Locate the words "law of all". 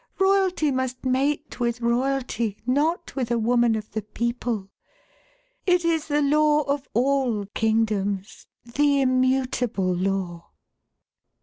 6.23-7.45